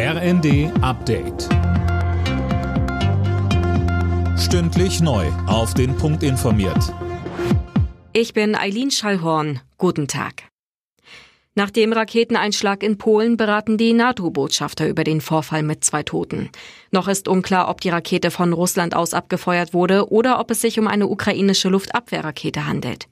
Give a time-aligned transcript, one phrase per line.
[0.00, 1.48] RND Update.
[4.38, 5.26] Stündlich neu.
[5.48, 6.94] Auf den Punkt informiert.
[8.12, 9.58] Ich bin Eileen Schallhorn.
[9.76, 10.44] Guten Tag.
[11.56, 16.50] Nach dem Raketeneinschlag in Polen beraten die NATO-Botschafter über den Vorfall mit zwei Toten.
[16.92, 20.78] Noch ist unklar, ob die Rakete von Russland aus abgefeuert wurde oder ob es sich
[20.78, 23.08] um eine ukrainische Luftabwehrrakete handelt.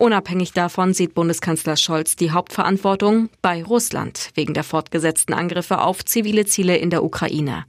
[0.00, 6.46] Unabhängig davon sieht Bundeskanzler Scholz die Hauptverantwortung bei Russland wegen der fortgesetzten Angriffe auf zivile
[6.46, 7.66] Ziele in der Ukraine.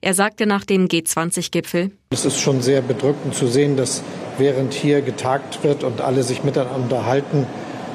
[0.00, 4.02] Er sagte nach dem G20-Gipfel, Es ist schon sehr bedrückend zu sehen, dass
[4.38, 7.46] während hier getagt wird und alle sich miteinander unterhalten,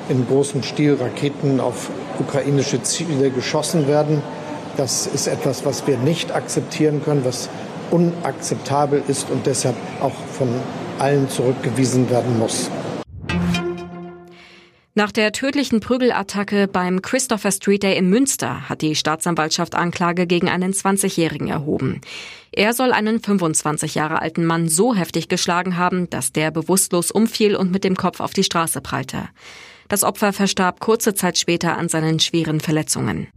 [0.09, 1.89] in großem Stil Raketen auf
[2.20, 4.21] ukrainische Ziele geschossen werden.
[4.77, 7.49] Das ist etwas, was wir nicht akzeptieren können, was
[7.89, 10.49] unakzeptabel ist und deshalb auch von
[10.99, 12.70] allen zurückgewiesen werden muss.
[14.93, 20.49] Nach der tödlichen Prügelattacke beim Christopher Street Day in Münster hat die Staatsanwaltschaft Anklage gegen
[20.49, 22.01] einen 20-Jährigen erhoben.
[22.51, 27.55] Er soll einen 25 Jahre alten Mann so heftig geschlagen haben, dass der bewusstlos umfiel
[27.55, 29.29] und mit dem Kopf auf die Straße prallte.
[29.87, 33.29] Das Opfer verstarb kurze Zeit später an seinen schweren Verletzungen.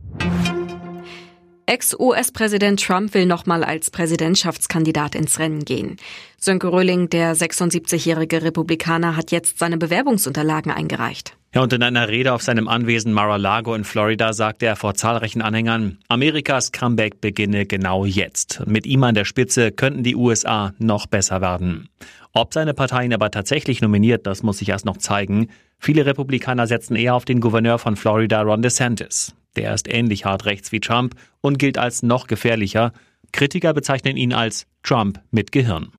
[1.66, 5.98] Ex-US-Präsident Trump will nochmal als Präsidentschaftskandidat ins Rennen gehen.
[6.36, 11.36] Sönke Röhling, der 76-jährige Republikaner, hat jetzt seine Bewerbungsunterlagen eingereicht.
[11.54, 15.40] Ja, und in einer Rede auf seinem Anwesen Mar-a-Lago in Florida sagte er vor zahlreichen
[15.40, 18.66] Anhängern, Amerikas Comeback beginne genau jetzt.
[18.66, 21.88] Mit ihm an der Spitze könnten die USA noch besser werden.
[22.32, 25.46] Ob seine Partei ihn aber tatsächlich nominiert, das muss sich erst noch zeigen.
[25.78, 29.36] Viele Republikaner setzen eher auf den Gouverneur von Florida, Ron DeSantis.
[29.54, 32.92] Der ist ähnlich hart rechts wie Trump und gilt als noch gefährlicher.
[33.30, 35.92] Kritiker bezeichnen ihn als Trump mit Gehirn.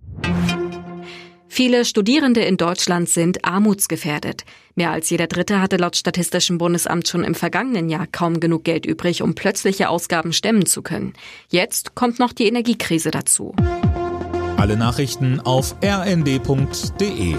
[1.55, 4.43] Viele Studierende in Deutschland sind armutsgefährdet.
[4.75, 8.85] Mehr als jeder Dritte hatte laut Statistischem Bundesamt schon im vergangenen Jahr kaum genug Geld
[8.85, 11.13] übrig, um plötzliche Ausgaben stemmen zu können.
[11.47, 13.55] Jetzt kommt noch die Energiekrise dazu.
[14.57, 17.37] Alle Nachrichten auf rnd.de